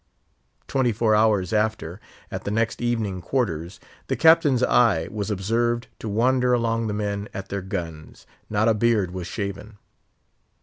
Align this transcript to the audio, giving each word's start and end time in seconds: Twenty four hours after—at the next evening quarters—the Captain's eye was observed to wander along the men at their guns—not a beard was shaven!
Twenty 0.67 0.91
four 0.91 1.13
hours 1.15 1.53
after—at 1.53 2.43
the 2.43 2.49
next 2.49 2.81
evening 2.81 3.21
quarters—the 3.21 4.15
Captain's 4.15 4.63
eye 4.63 5.07
was 5.11 5.29
observed 5.29 5.89
to 5.99 6.09
wander 6.09 6.53
along 6.53 6.87
the 6.87 6.93
men 6.95 7.29
at 7.35 7.49
their 7.49 7.61
guns—not 7.61 8.67
a 8.67 8.73
beard 8.73 9.11
was 9.11 9.27
shaven! 9.27 9.77